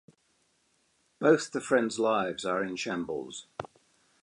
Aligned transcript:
Both 1.19 1.51
the 1.51 1.61
friends 1.61 1.99
lives 1.99 2.43
are 2.43 2.63
in 2.63 2.75
shambles. 2.75 3.45